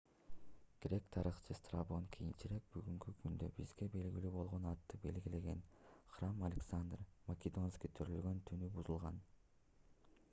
грек 0.83 1.03
тарыхчысы 1.15 1.57
страбон 1.57 2.07
кийинчерээк 2.15 2.65
бүгүнкү 2.77 3.13
күндө 3.19 3.51
бизге 3.59 3.89
белгилүү 3.97 4.33
болгон 4.39 4.67
атты 4.71 5.01
белгилеген 5.05 5.63
храм 6.17 6.43
александр 6.51 7.07
македонский 7.31 7.95
төрөлгөн 8.01 8.43
түнү 8.51 8.75
бузулган 8.81 9.25